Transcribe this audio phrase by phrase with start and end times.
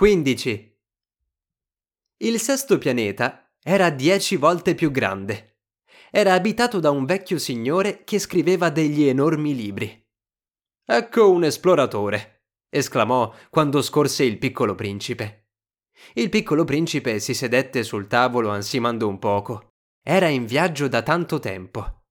[0.00, 0.78] 15.
[2.22, 5.58] Il sesto pianeta era dieci volte più grande.
[6.10, 10.08] Era abitato da un vecchio signore che scriveva degli enormi libri.
[10.86, 15.50] Ecco un esploratore, esclamò quando scorse il piccolo principe.
[16.14, 19.74] Il piccolo principe si sedette sul tavolo ansimando un poco.
[20.02, 22.04] Era in viaggio da tanto tempo.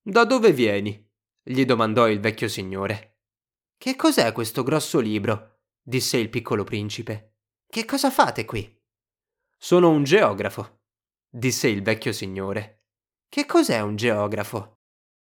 [0.00, 1.06] Da dove vieni?
[1.42, 3.18] gli domandò il vecchio signore.
[3.76, 5.59] Che cos'è questo grosso libro?
[5.82, 7.36] Disse il piccolo principe.
[7.66, 8.78] Che cosa fate qui?
[9.56, 10.80] Sono un geografo,
[11.28, 12.86] disse il vecchio signore.
[13.28, 14.78] Che cos'è un geografo?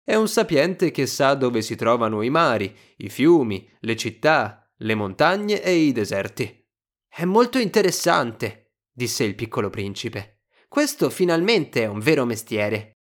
[0.02, 4.95] È un sapiente che sa dove si trovano i mari, i fiumi, le città, le
[4.95, 6.65] montagne e i deserti.
[7.09, 10.45] È molto interessante, disse il piccolo principe.
[10.68, 12.92] Questo finalmente è un vero mestiere.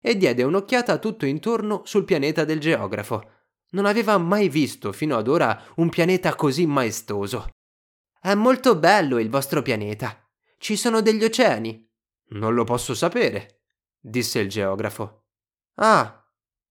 [0.00, 3.33] E diede un'occhiata tutto intorno sul pianeta del geografo,
[3.74, 7.48] non aveva mai visto fino ad ora un pianeta così maestoso.
[8.18, 10.18] È molto bello il vostro pianeta.
[10.56, 11.86] Ci sono degli oceani?
[12.30, 13.64] Non lo posso sapere,
[14.00, 15.24] disse il geografo.
[15.74, 16.24] Ah,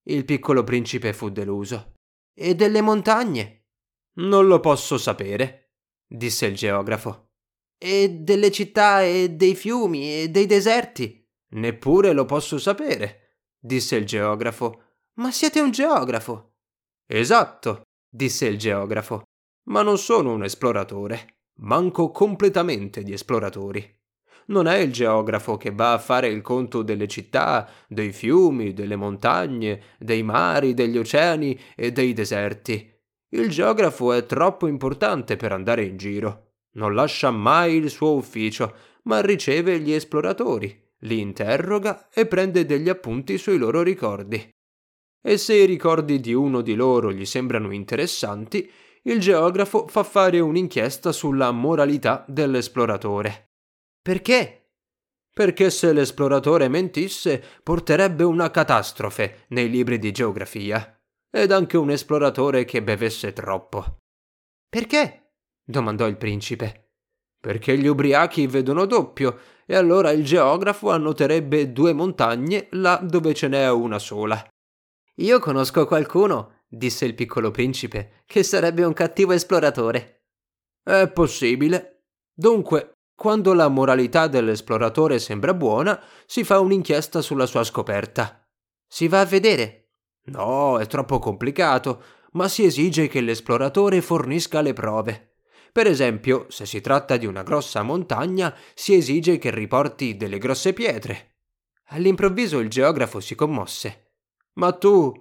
[0.05, 1.93] il piccolo principe fu deluso.
[2.33, 3.67] E delle montagne?
[4.15, 5.73] Non lo posso sapere,
[6.07, 7.33] disse il geografo.
[7.77, 11.21] E delle città e dei fiumi e dei deserti?
[11.49, 14.83] Neppure lo posso sapere, disse il geografo.
[15.15, 16.52] Ma siete un geografo.
[17.05, 19.23] Esatto, disse il geografo,
[19.65, 21.35] ma non sono un esploratore.
[21.59, 23.87] Manco completamente di esploratori.
[24.47, 28.95] Non è il geografo che va a fare il conto delle città, dei fiumi, delle
[28.95, 32.91] montagne, dei mari, degli oceani e dei deserti.
[33.29, 36.55] Il geografo è troppo importante per andare in giro.
[36.73, 42.89] Non lascia mai il suo ufficio, ma riceve gli esploratori, li interroga e prende degli
[42.89, 44.53] appunti sui loro ricordi
[45.25, 48.69] e se i ricordi di uno di loro gli sembrano interessanti,
[49.03, 53.51] il geografo fa fare un'inchiesta sulla moralità dell'esploratore.
[54.01, 54.71] Perché?
[55.33, 60.95] Perché se l'esploratore mentisse porterebbe una catastrofe nei libri di geografia,
[61.31, 63.97] ed anche un esploratore che bevesse troppo.
[64.69, 65.31] Perché?
[65.63, 66.89] domandò il principe.
[67.39, 73.47] Perché gli ubriachi vedono doppio, e allora il geografo annoterebbe due montagne là dove ce
[73.47, 74.45] n'è una sola.
[75.17, 80.23] Io conosco qualcuno, disse il piccolo principe, che sarebbe un cattivo esploratore.
[80.83, 82.05] È possibile.
[82.33, 88.45] Dunque, quando la moralità dell'esploratore sembra buona, si fa un'inchiesta sulla sua scoperta.
[88.87, 89.91] Si va a vedere?
[90.25, 95.35] No, è troppo complicato, ma si esige che l'esploratore fornisca le prove.
[95.71, 100.73] Per esempio, se si tratta di una grossa montagna, si esige che riporti delle grosse
[100.73, 101.37] pietre.
[101.87, 104.02] All'improvviso il geografo si commosse.
[104.53, 105.13] Ma tu,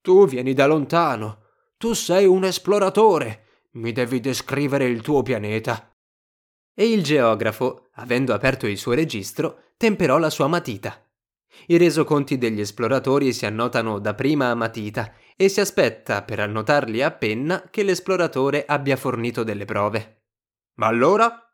[0.00, 1.44] tu vieni da lontano.
[1.76, 3.46] Tu sei un esploratore.
[3.72, 5.94] Mi devi descrivere il tuo pianeta.
[6.74, 11.04] E il geografo, avendo aperto il suo registro, temperò la sua matita.
[11.66, 17.02] I resoconti degli esploratori si annotano da prima a matita e si aspetta per annotarli
[17.02, 20.24] a penna che l'esploratore abbia fornito delle prove.
[20.74, 21.44] Ma allora?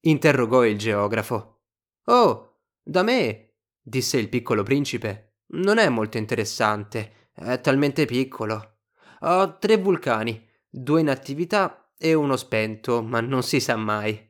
[0.00, 1.62] interrogò il geografo.
[2.04, 5.27] Oh, da me, disse il piccolo principe.
[5.50, 8.80] Non è molto interessante, è talmente piccolo.
[9.20, 14.26] Ho tre vulcani, due in attività e uno spento, ma non si sa mai.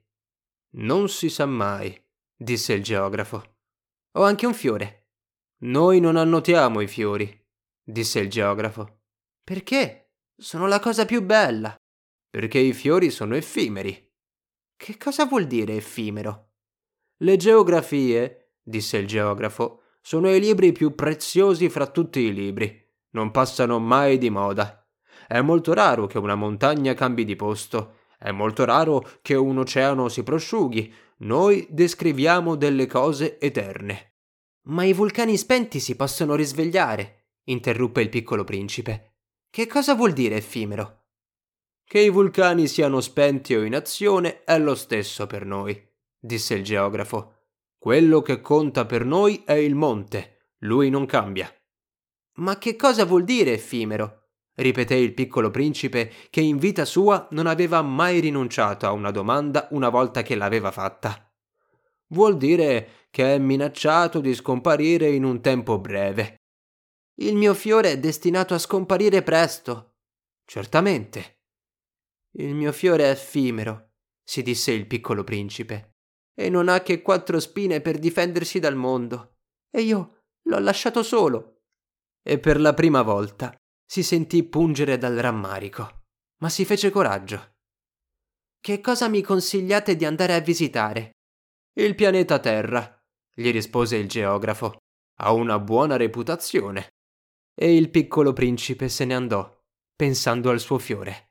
[0.70, 2.00] Non si sa mai,
[2.36, 3.56] disse il geografo.
[4.12, 5.08] Ho anche un fiore.
[5.62, 7.46] Noi non annotiamo i fiori,
[7.82, 9.00] disse il geografo.
[9.42, 10.12] Perché?
[10.36, 11.74] Sono la cosa più bella.
[12.30, 14.06] Perché i fiori sono effimeri.
[14.76, 16.52] Che cosa vuol dire effimero?
[17.16, 22.86] Le geografie, disse il geografo, sono i libri più preziosi fra tutti i libri.
[23.10, 24.86] Non passano mai di moda.
[25.26, 27.96] È molto raro che una montagna cambi di posto.
[28.18, 30.92] È molto raro che un oceano si prosciughi.
[31.18, 34.14] Noi descriviamo delle cose eterne.
[34.68, 39.14] Ma i vulcani spenti si possono risvegliare, interruppe il piccolo principe.
[39.50, 41.06] Che cosa vuol dire effimero?
[41.84, 45.80] Che i vulcani siano spenti o in azione è lo stesso per noi,
[46.18, 47.37] disse il geografo.
[47.80, 51.48] Quello che conta per noi è il monte, lui non cambia.
[52.38, 54.30] Ma che cosa vuol dire effimero?
[54.58, 59.68] ripeté il piccolo principe che in vita sua non aveva mai rinunciato a una domanda
[59.70, 61.32] una volta che l'aveva fatta.
[62.08, 66.40] Vuol dire che è minacciato di scomparire in un tempo breve.
[67.20, 69.98] Il mio fiore è destinato a scomparire presto.
[70.44, 71.42] Certamente.
[72.32, 73.92] Il mio fiore è effimero,
[74.24, 75.97] si disse il piccolo principe
[76.38, 79.38] e non ha che quattro spine per difendersi dal mondo.
[79.70, 81.62] E io l'ho lasciato solo.
[82.22, 83.52] E per la prima volta
[83.84, 86.04] si sentì pungere dal rammarico,
[86.40, 87.56] ma si fece coraggio.
[88.60, 91.10] Che cosa mi consigliate di andare a visitare?
[91.72, 92.96] Il pianeta Terra,
[93.34, 94.76] gli rispose il geografo.
[95.20, 96.90] Ha una buona reputazione.
[97.52, 99.60] E il piccolo principe se ne andò,
[99.96, 101.27] pensando al suo fiore.